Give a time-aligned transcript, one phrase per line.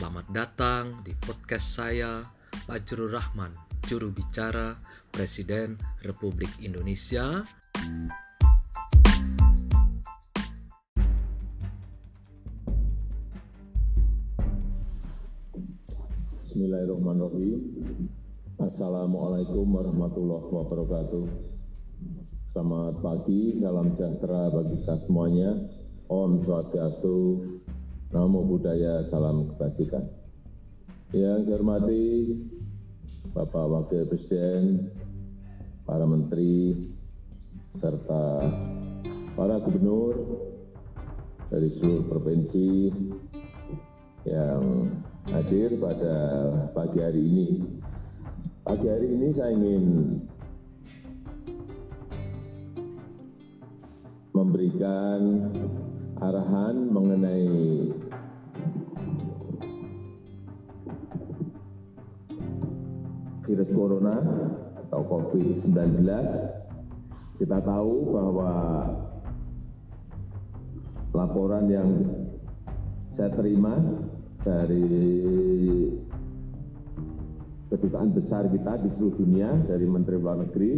[0.00, 2.24] Selamat datang di podcast saya,
[2.64, 3.52] Fajrul Rahman,
[3.84, 4.80] juru bicara
[5.12, 7.44] Presiden Republik Indonesia.
[16.40, 17.60] Bismillahirrahmanirrahim.
[18.56, 21.28] Assalamualaikum warahmatullahi wabarakatuh.
[22.48, 25.60] Selamat pagi, salam sejahtera bagi kita semuanya.
[26.08, 27.44] Om Swastiastu,
[28.10, 30.02] Namo Buddhaya, salam kebajikan.
[31.14, 32.34] Yang saya hormati
[33.30, 34.90] Bapak Wakil Presiden,
[35.86, 36.90] para menteri,
[37.78, 38.50] serta
[39.38, 40.26] para gubernur
[41.54, 42.90] dari seluruh provinsi
[44.26, 44.90] yang
[45.30, 46.16] hadir pada
[46.74, 47.48] pagi hari ini.
[48.66, 49.86] Pagi hari ini saya ingin
[54.34, 55.46] memberikan
[56.18, 57.48] arahan mengenai
[63.50, 64.22] virus corona
[64.78, 66.06] atau COVID-19.
[67.34, 68.52] Kita tahu bahwa
[71.10, 71.90] laporan yang
[73.10, 73.74] saya terima
[74.46, 74.86] dari
[77.74, 80.72] kedutaan besar kita di seluruh dunia dari Menteri Luar Negeri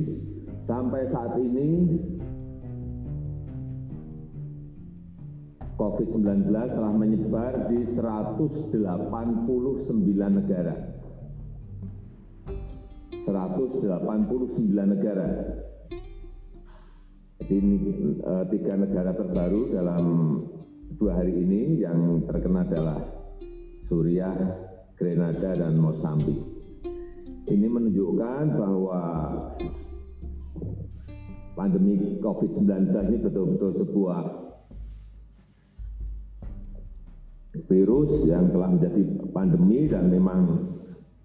[0.65, 1.69] sampai saat ini
[5.77, 8.77] COVID-19 telah menyebar di 189
[10.31, 10.92] negara.
[13.23, 13.87] 189
[14.75, 15.31] negara.
[17.39, 17.75] Jadi ini
[18.23, 20.05] eh, tiga negara terbaru dalam
[20.99, 22.99] dua hari ini yang terkena adalah
[23.83, 24.35] Suriah,
[24.95, 26.39] Grenada, dan Mozambik.
[27.51, 29.01] Ini menunjukkan bahwa
[31.59, 34.23] pandemi COVID-19 ini betul-betul sebuah
[37.69, 39.03] virus yang telah menjadi
[39.35, 40.73] pandemi dan memang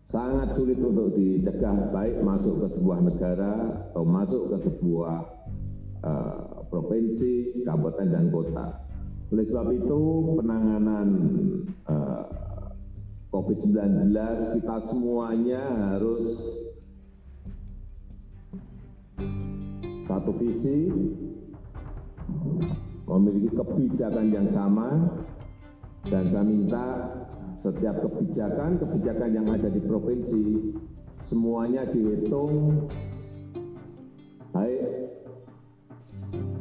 [0.07, 5.19] sangat sulit untuk dicegah baik masuk ke sebuah negara atau masuk ke sebuah
[5.99, 8.87] uh, provinsi, kabupaten dan kota.
[9.35, 9.99] Oleh sebab itu
[10.39, 11.07] penanganan
[11.91, 12.23] uh,
[13.35, 14.15] COVID-19
[14.55, 16.55] kita semuanya harus
[20.07, 20.87] satu visi,
[23.03, 25.19] memiliki kebijakan yang sama,
[26.07, 26.87] dan saya minta
[27.57, 30.71] setiap kebijakan, kebijakan yang ada di provinsi,
[31.25, 32.85] semuanya dihitung
[34.53, 34.81] baik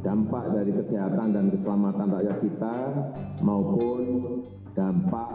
[0.01, 2.77] dampak dari kesehatan dan keselamatan rakyat kita
[3.45, 4.01] maupun
[4.73, 5.29] dampak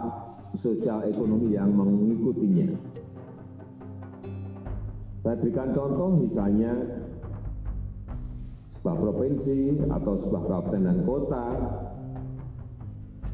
[0.58, 2.74] sosial ekonomi yang mengikutinya.
[5.22, 6.74] Saya berikan contoh misalnya
[8.66, 11.46] sebuah provinsi atau sebuah kabupaten dan kota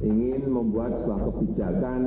[0.02, 2.00] ingin membuat sebuah kebijakan.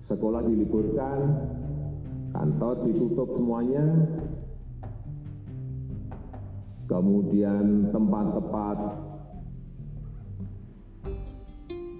[0.00, 1.20] Sekolah diliburkan,
[2.32, 3.84] kantor ditutup semuanya,
[6.88, 8.78] kemudian tempat-tempat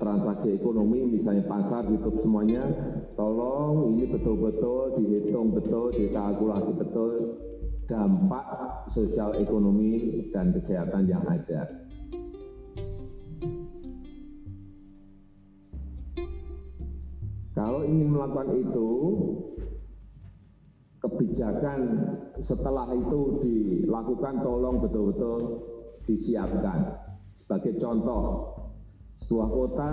[0.00, 2.65] transaksi ekonomi misalnya pasar ditutup semuanya,
[3.12, 7.12] tolong ini betul-betul dihitung betul, dikalkulasi betul
[7.88, 8.44] dampak
[8.84, 11.65] sosial ekonomi dan kesehatan yang ada.
[17.56, 18.91] Kalau ingin melakukan itu,
[21.03, 21.81] kebijakan
[22.38, 25.41] setelah itu dilakukan tolong betul-betul
[26.06, 26.94] disiapkan.
[27.34, 28.53] Sebagai contoh,
[29.16, 29.93] sebuah kota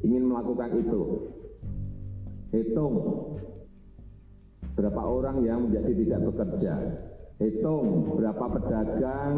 [0.00, 1.02] ingin melakukan itu.
[2.56, 2.96] Hitung
[4.72, 6.74] berapa orang yang menjadi tidak bekerja.
[7.42, 9.34] Hitung berapa pedagang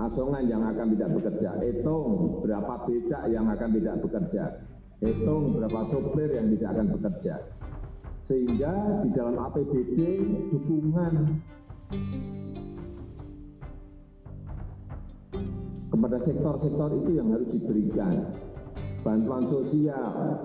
[0.00, 1.50] asongan yang akan tidak bekerja.
[1.60, 4.44] Hitung berapa becak yang akan tidak bekerja.
[5.02, 7.34] Hitung berapa sopir yang tidak akan bekerja.
[8.22, 9.98] Sehingga di dalam APBD
[10.54, 11.14] dukungan
[15.90, 18.30] kepada sektor-sektor itu yang harus diberikan.
[19.02, 20.38] Bantuan sosial,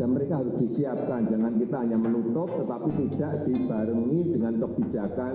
[0.00, 1.28] kepada mereka harus disiapkan.
[1.28, 5.32] Jangan kita hanya menutup tetapi tidak dibarengi dengan kebijakan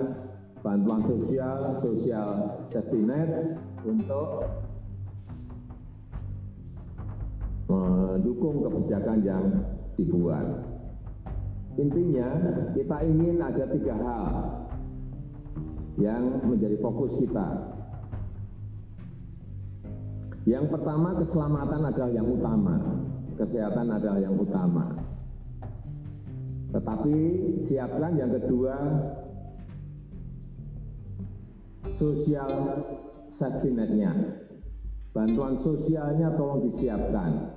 [0.58, 4.42] bantuan sosial, sosial safety net untuk
[7.70, 9.44] mendukung kebijakan yang
[9.94, 10.66] dibuat.
[11.78, 12.26] Intinya
[12.74, 14.26] kita ingin ada tiga hal
[16.02, 17.70] yang menjadi fokus kita.
[20.42, 23.05] Yang pertama keselamatan adalah yang utama
[23.36, 24.96] kesehatan adalah yang utama.
[26.72, 27.16] Tetapi
[27.62, 28.74] siapkan yang kedua
[31.94, 32.50] sosial
[33.28, 34.12] safety net-nya.
[35.16, 37.56] Bantuan sosialnya tolong disiapkan.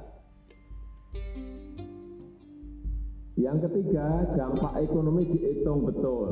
[3.40, 6.28] Yang ketiga, dampak ekonomi dihitung betul.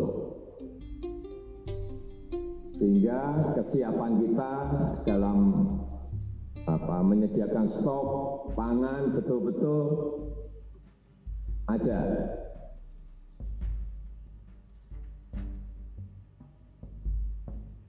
[2.75, 4.51] Sehingga kesiapan kita
[5.03, 5.37] dalam
[6.67, 9.87] apa, menyediakan stok pangan betul-betul
[11.71, 12.01] ada.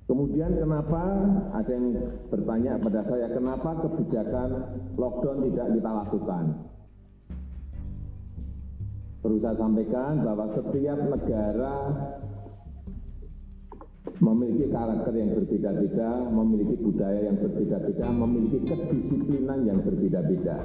[0.08, 1.04] Kemudian kenapa
[1.52, 1.92] ada yang
[2.32, 4.50] bertanya pada saya, kenapa kebijakan
[4.96, 6.44] lockdown tidak kita lakukan?
[9.20, 11.76] Perlu saya sampaikan bahwa setiap negara
[14.18, 20.56] memiliki karakter yang berbeda-beda, memiliki budaya yang berbeda-beda, memiliki kedisiplinan yang berbeda-beda.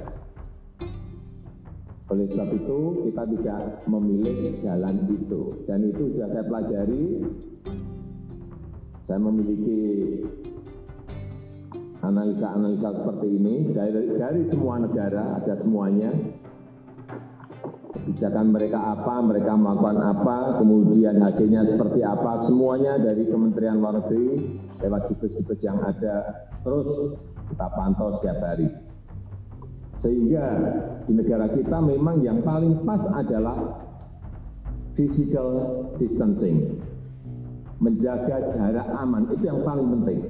[2.12, 2.80] Oleh sebab itu,
[3.10, 5.66] kita tidak memilih jalan itu.
[5.66, 7.26] Dan itu sudah saya pelajari
[9.04, 9.82] saya memiliki
[12.04, 16.12] analisa-analisa seperti ini dari, dari semua negara, ada semuanya.
[18.04, 24.60] Kebijakan mereka apa, mereka melakukan apa, kemudian hasilnya seperti apa, semuanya dari Kementerian Luar Negeri
[24.84, 27.16] lewat dubes-dubes yang ada, terus
[27.48, 28.68] kita pantau setiap hari.
[29.96, 30.46] Sehingga
[31.08, 33.56] di negara kita memang yang paling pas adalah
[35.00, 36.84] physical distancing
[37.80, 40.28] menjaga jarak aman itu yang paling penting.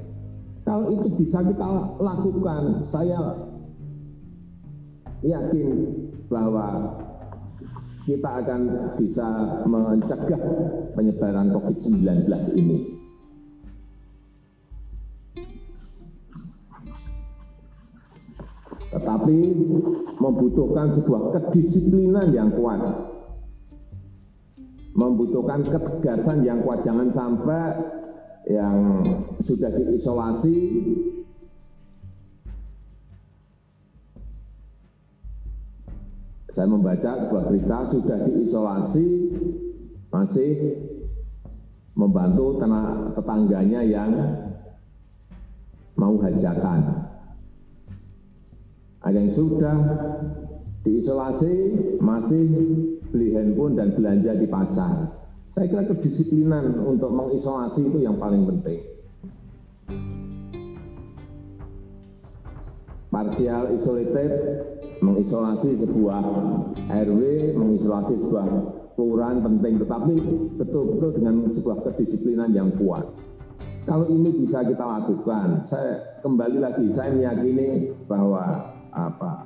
[0.62, 3.34] Kalau itu bisa kita lakukan, saya
[5.26, 5.70] yakin
[6.32, 6.98] bahwa
[8.04, 8.62] kita akan
[9.00, 9.28] bisa
[9.64, 10.42] mencegah
[10.92, 12.28] penyebaran COVID-19
[12.60, 12.78] ini.
[18.94, 19.38] Tetapi
[20.22, 22.78] membutuhkan sebuah kedisiplinan yang kuat
[24.94, 27.74] membutuhkan ketegasan yang kuat jangan sampai
[28.46, 29.02] yang
[29.42, 30.58] sudah diisolasi
[36.54, 39.34] saya membaca sebuah berita sudah diisolasi
[40.14, 40.78] masih
[41.98, 42.62] membantu
[43.18, 44.14] tetangganya yang
[45.98, 47.10] mau hajatan.
[49.02, 49.78] Ada yang sudah
[50.86, 51.54] diisolasi
[51.98, 52.46] masih
[53.10, 55.10] beli handphone dan belanja di pasar.
[55.50, 58.94] Saya kira kedisiplinan untuk mengisolasi itu yang paling penting.
[63.10, 64.34] Partial isolated
[65.04, 66.24] mengisolasi sebuah
[66.88, 67.22] RW,
[67.60, 68.48] mengisolasi sebuah
[68.96, 70.14] kelurahan penting, tetapi
[70.58, 73.04] betul-betul dengan sebuah kedisiplinan yang kuat.
[73.84, 79.44] Kalau ini bisa kita lakukan, saya kembali lagi, saya meyakini bahwa apa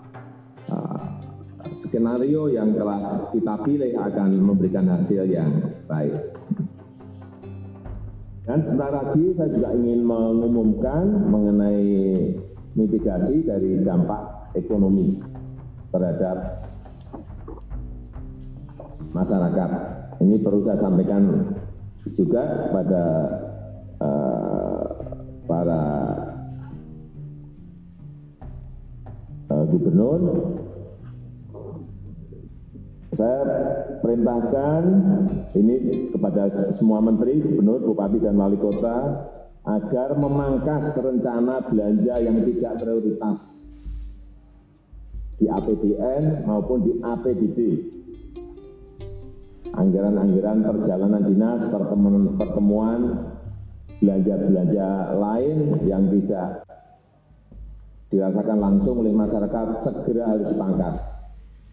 [0.70, 1.06] uh,
[1.74, 5.50] skenario yang telah kita pilih akan memberikan hasil yang
[5.90, 6.38] baik.
[8.46, 11.84] Dan sebentar lagi saya juga ingin mengumumkan mengenai
[12.78, 15.18] mitigasi dari dampak ekonomi
[15.92, 16.68] terhadap
[19.14, 19.70] masyarakat.
[20.18, 21.54] Ini perlu saya sampaikan
[22.16, 23.06] juga pada
[24.02, 24.86] uh,
[25.46, 25.84] para
[29.54, 30.20] uh, gubernur
[33.18, 33.42] saya
[34.04, 34.82] perintahkan
[35.58, 39.26] ini kepada semua menteri, gubernur, bupati, dan wali kota
[39.66, 43.58] agar memangkas rencana belanja yang tidak prioritas
[45.38, 47.60] di APBN maupun di APBD.
[49.78, 53.02] Anggaran-anggaran perjalanan dinas, pertemuan, pertemuan
[54.02, 56.66] belanja-belanja lain yang tidak
[58.10, 60.98] dirasakan langsung oleh masyarakat segera harus dipangkas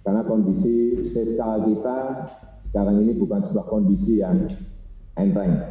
[0.04, 2.28] karena kondisi fiskal kita
[2.68, 4.50] sekarang ini bukan sebuah kondisi yang
[5.16, 5.64] enteng.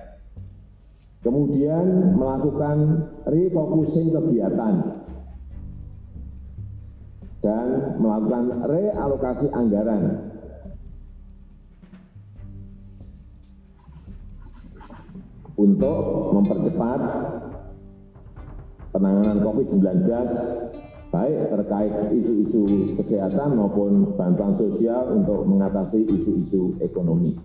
[1.24, 4.93] Kemudian melakukan refocusing kegiatan
[7.44, 10.32] dan melakukan realokasi anggaran
[15.60, 16.00] untuk
[16.34, 17.00] mempercepat
[18.96, 20.08] penanganan COVID-19
[21.14, 27.38] baik terkait isu-isu kesehatan maupun bantuan sosial untuk mengatasi isu-isu ekonomi.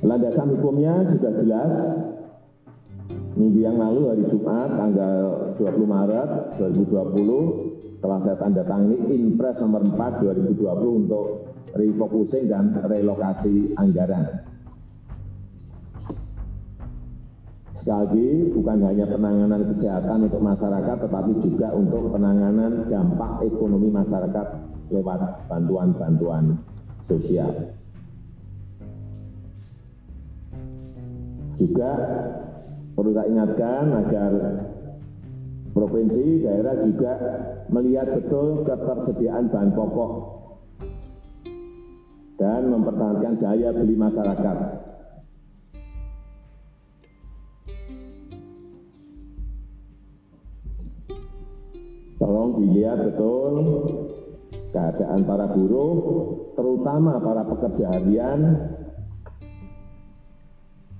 [0.00, 1.74] Landasan hukumnya sudah jelas.
[3.38, 5.16] Minggu yang lalu hari Jumat tanggal
[5.54, 10.26] 20 Maret 2020 telah saya tanda tangani Inpres nomor 4
[10.58, 10.58] 2020
[11.06, 14.42] untuk refocusing dan relokasi anggaran.
[17.78, 18.28] Sekali lagi,
[18.58, 24.46] bukan hanya penanganan kesehatan untuk masyarakat, tetapi juga untuk penanganan dampak ekonomi masyarakat
[24.90, 26.58] lewat bantuan-bantuan
[27.06, 27.54] sosial.
[31.54, 31.90] Juga
[32.98, 34.32] perlu saya ingatkan agar
[35.70, 37.12] provinsi, daerah juga
[37.70, 40.10] melihat betul ketersediaan bahan pokok
[42.42, 44.58] dan mempertahankan daya beli masyarakat.
[52.18, 53.54] Tolong dilihat betul
[54.74, 55.94] keadaan para buruh,
[56.58, 58.58] terutama para pekerja harian,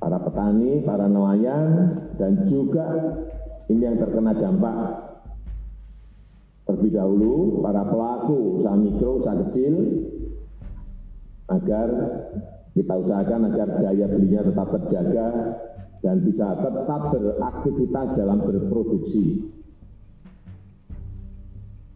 [0.09, 2.89] para petani, para nelayan, dan juga
[3.69, 5.05] ini yang terkena dampak
[6.65, 10.01] terlebih dahulu para pelaku usaha mikro, usaha kecil,
[11.53, 11.89] agar
[12.73, 15.29] kita usahakan agar daya belinya tetap terjaga
[16.01, 19.45] dan bisa tetap beraktivitas dalam berproduksi.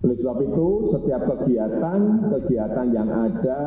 [0.04, 3.60] Oleh sebab itu, setiap kegiatan, kegiatan yang ada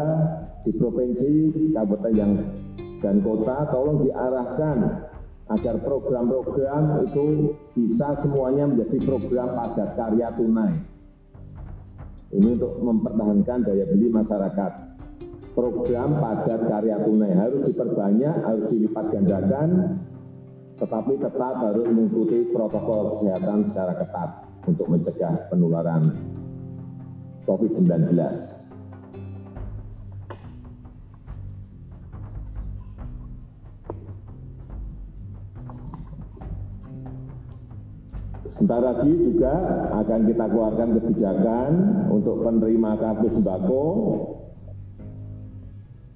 [0.61, 1.33] di provinsi,
[1.73, 2.33] kabupaten yang
[3.05, 4.77] dan kota, tolong diarahkan
[5.45, 10.73] agar program-program itu bisa semuanya menjadi program padat karya tunai.
[12.33, 14.71] Ini untuk mempertahankan daya beli masyarakat.
[15.53, 20.01] Program padat karya tunai harus diperbanyak, harus dilipat gandakan,
[20.81, 24.29] tetapi tetap harus mengikuti protokol kesehatan secara ketat
[24.65, 26.09] untuk mencegah penularan
[27.45, 28.64] COVID-19.
[38.55, 39.51] Sebentar lagi juga
[39.99, 41.69] akan kita keluarkan kebijakan
[42.07, 43.87] untuk penerima kartu sembako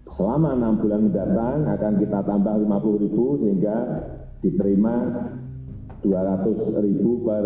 [0.08, 3.76] selama enam bulan mendatang akan kita tambah 50 ribu sehingga
[4.40, 4.96] diterima
[6.00, 7.44] 200 ribu per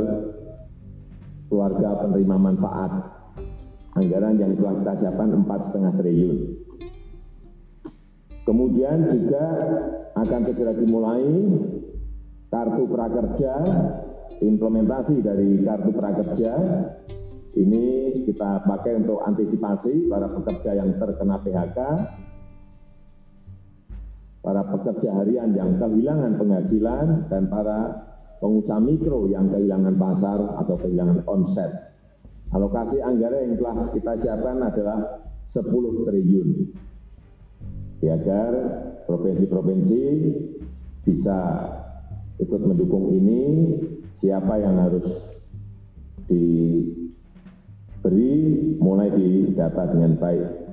[1.49, 2.91] keluarga penerima manfaat
[3.97, 6.37] anggaran yang telah kita siapkan 4,5 triliun.
[8.45, 9.45] Kemudian juga
[10.13, 11.25] akan segera dimulai
[12.53, 13.53] kartu prakerja
[14.43, 16.53] implementasi dari kartu prakerja
[17.53, 17.85] ini
[18.25, 21.79] kita pakai untuk antisipasi para pekerja yang terkena PHK,
[24.41, 28.09] para pekerja harian yang kehilangan penghasilan, dan para
[28.41, 31.93] pengusaha mikro yang kehilangan pasar atau kehilangan omset.
[32.49, 34.99] Alokasi anggaran yang telah kita siapkan adalah
[35.45, 36.49] 10 triliun.
[38.03, 38.51] Agar
[39.07, 40.03] provinsi-provinsi
[41.07, 41.39] bisa
[42.41, 43.41] ikut mendukung ini
[44.13, 45.05] siapa yang harus
[46.29, 47.03] diberi
[48.79, 50.63] mulai didata dengan baik.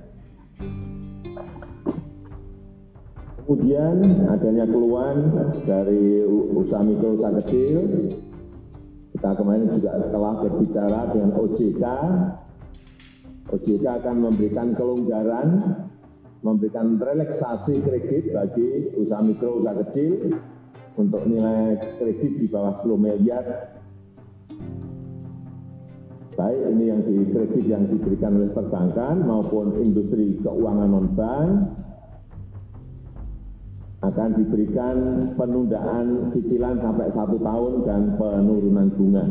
[3.51, 5.35] Kemudian adanya keluhan
[5.67, 6.23] dari
[6.55, 7.83] usaha mikro usaha kecil,
[9.11, 11.85] kita kemarin juga telah berbicara dengan OJK.
[13.51, 15.83] OJK akan memberikan kelonggaran,
[16.47, 20.31] memberikan relaksasi kredit bagi usaha mikro usaha kecil
[21.00, 23.45] untuk nilai kredit di bawah 10 miliar.
[26.37, 31.50] Baik ini yang di kredit yang diberikan oleh perbankan maupun industri keuangan non-bank.
[34.00, 34.97] Akan diberikan
[35.37, 39.26] penundaan cicilan sampai satu tahun dan penurunan bunga.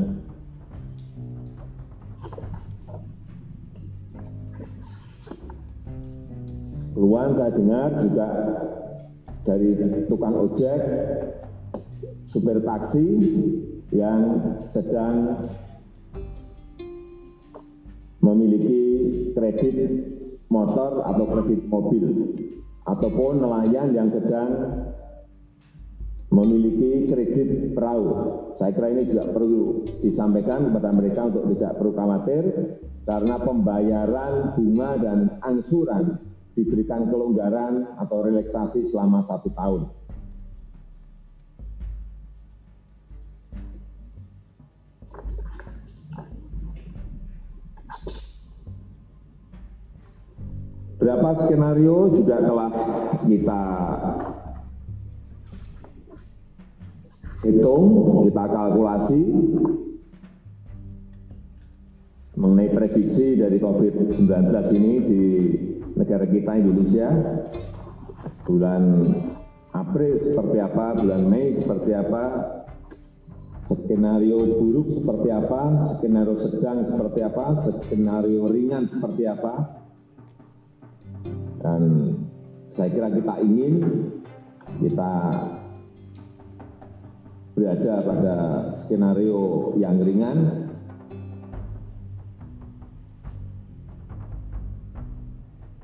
[6.93, 8.27] Keluhan saya dengar juga
[9.41, 9.73] dari
[10.05, 10.81] tukang ojek
[12.29, 13.05] supir taksi
[13.89, 14.21] yang
[14.69, 15.49] sedang
[18.21, 18.81] memiliki
[19.33, 19.77] kredit
[20.53, 22.05] motor atau kredit mobil
[22.85, 24.49] ataupun nelayan yang sedang
[26.29, 28.05] memiliki kredit perahu.
[28.53, 32.43] Saya kira ini juga perlu disampaikan kepada mereka untuk tidak perlu khawatir
[33.09, 36.21] karena pembayaran bunga dan angsuran
[36.53, 39.89] diberikan kelonggaran atau relaksasi selama satu tahun.
[50.99, 52.71] Berapa skenario juga telah
[53.23, 53.63] kita
[57.47, 57.83] hitung,
[58.27, 59.23] kita kalkulasi.
[62.35, 65.23] Mengenai prediksi dari COVID-19 ini di
[65.95, 67.11] negara kita Indonesia
[68.43, 68.83] bulan
[69.71, 72.23] April seperti apa, bulan Mei seperti apa,
[73.63, 79.78] skenario buruk seperti apa, skenario sedang seperti apa, skenario ringan seperti apa,
[81.59, 81.81] dan
[82.69, 83.73] saya kira kita ingin
[84.79, 85.13] kita
[87.57, 88.37] berada pada
[88.71, 90.71] skenario yang ringan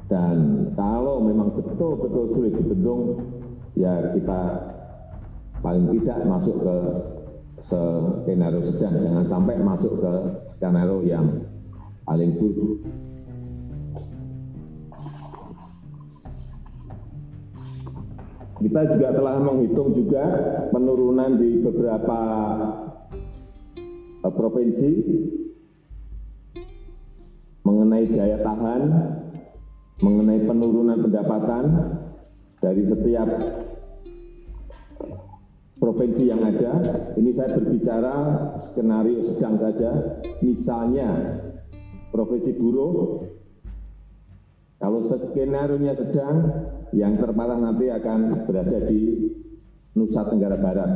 [0.08, 3.20] dan kalau memang betul-betul sulit dibendung
[3.75, 4.72] ya kita
[5.60, 6.77] paling tidak masuk ke
[7.60, 10.13] skenario sedang, jangan sampai masuk ke
[10.46, 11.25] skenario yang
[12.05, 12.84] paling buruk.
[18.65, 20.25] Kita juga telah menghitung juga
[20.74, 22.19] penurunan di beberapa
[24.25, 24.91] eh, provinsi
[27.62, 28.81] mengenai daya tahan,
[30.01, 31.63] mengenai penurunan pendapatan
[32.57, 33.29] dari setiap
[35.77, 36.74] provinsi yang ada.
[37.22, 38.15] Ini saya berbicara
[38.57, 39.93] skenario sedang saja.
[40.41, 41.38] Misalnya
[42.10, 43.22] provinsi buruh,
[44.81, 46.50] kalau skenario-nya sedang,
[46.95, 49.27] yang terparah nanti akan berada di
[49.99, 50.91] Nusa Tenggara Barat.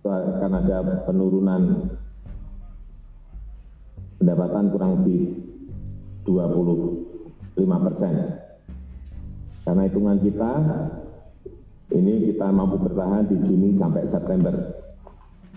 [0.00, 1.92] Itu akan ada penurunan
[4.16, 5.36] pendapatan kurang lebih
[6.24, 8.14] 25 persen.
[9.68, 10.52] Karena hitungan kita,
[11.92, 14.56] ini kita mampu bertahan di Juni sampai September.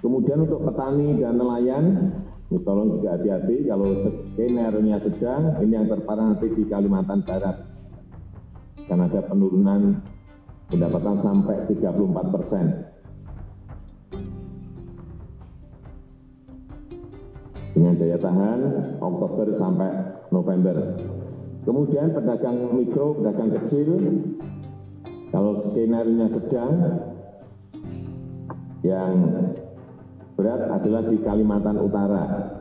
[0.04, 2.12] Kemudian untuk petani dan nelayan,
[2.52, 7.71] tolong juga hati-hati kalau skenario-nya sedang, ini yang terparah nanti di Kalimantan Barat
[8.92, 10.04] karena ada penurunan
[10.68, 12.92] pendapatan sampai 34 persen.
[17.72, 18.60] Dengan daya tahan
[19.00, 19.96] Oktober sampai
[20.28, 21.00] November.
[21.64, 23.96] Kemudian pedagang mikro, pedagang kecil,
[25.32, 27.00] kalau skenario sedang,
[28.84, 29.16] yang
[30.36, 32.60] berat adalah di Kalimantan Utara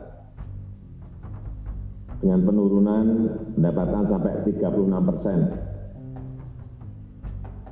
[2.23, 3.05] dengan penurunan
[3.59, 5.60] pendapatan sampai 36 persen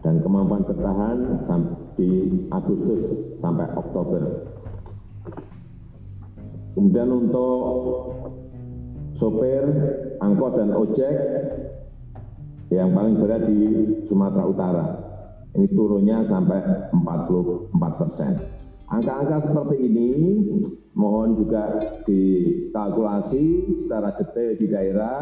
[0.10, 1.38] dan kemampuan bertahan
[1.94, 4.42] di Agustus sampai Oktober.
[6.74, 7.62] Kemudian untuk
[9.13, 9.62] sopir,
[10.18, 11.13] angkot dan ojek
[12.74, 13.62] yang paling berat di
[14.10, 14.86] Sumatera Utara.
[15.54, 18.33] Ini turunnya sampai 44 persen.
[18.90, 20.10] Angka-angka seperti ini
[20.98, 21.70] mohon juga
[22.01, 25.22] dikalkulasi secara detail di daerah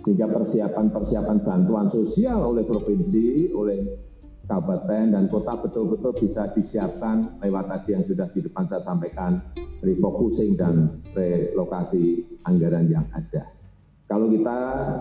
[0.00, 4.06] sehingga persiapan-persiapan bantuan sosial oleh provinsi, oleh
[4.46, 9.42] kabupaten dan kota betul-betul bisa disiapkan lewat tadi yang sudah di depan saya sampaikan,
[9.82, 13.50] refocusing dan relokasi anggaran yang ada.
[14.06, 14.58] Kalau kita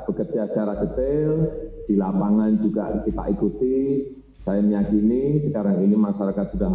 [0.10, 1.46] bekerja secara detail,
[1.86, 3.78] di lapangan juga kita ikuti,
[4.42, 6.74] saya meyakini sekarang ini masyarakat sudah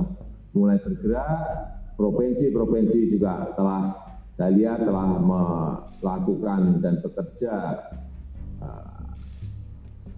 [0.55, 3.99] mulai bergerak, provinsi-provinsi juga telah
[4.39, 7.77] saya lihat telah melakukan dan bekerja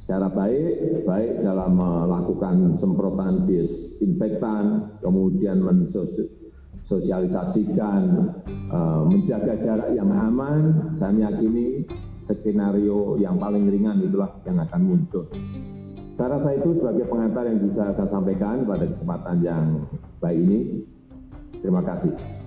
[0.03, 8.03] secara baik, baik dalam melakukan semprotan disinfektan, kemudian mensosialisasikan,
[8.51, 11.87] eh, menjaga jarak yang aman, saya meyakini
[12.27, 15.31] skenario yang paling ringan itulah yang akan muncul.
[16.19, 19.87] Saya rasa itu sebagai pengantar yang bisa saya sampaikan pada kesempatan yang
[20.19, 20.83] baik ini.
[21.62, 22.41] Terima kasih.